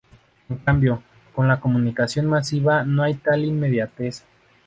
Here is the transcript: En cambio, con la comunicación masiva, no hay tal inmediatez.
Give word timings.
En 0.49 0.57
cambio, 0.57 1.03
con 1.35 1.47
la 1.47 1.59
comunicación 1.59 2.25
masiva, 2.25 2.81
no 2.83 3.03
hay 3.03 3.13
tal 3.13 3.45
inmediatez. 3.45 4.25